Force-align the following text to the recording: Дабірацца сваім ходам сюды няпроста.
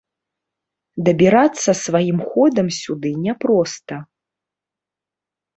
Дабірацца 1.09 1.69
сваім 1.83 2.19
ходам 2.31 2.67
сюды 2.81 3.09
няпроста. 3.27 4.03